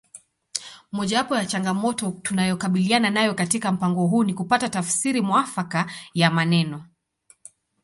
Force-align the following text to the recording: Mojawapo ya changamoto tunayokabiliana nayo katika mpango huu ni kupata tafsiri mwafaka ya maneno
Mojawapo 0.91 1.35
ya 1.35 1.45
changamoto 1.45 2.11
tunayokabiliana 2.11 3.09
nayo 3.09 3.33
katika 3.33 3.71
mpango 3.71 4.07
huu 4.07 4.23
ni 4.23 4.33
kupata 4.33 4.69
tafsiri 4.69 5.21
mwafaka 5.21 5.91
ya 6.13 6.31
maneno 6.31 6.85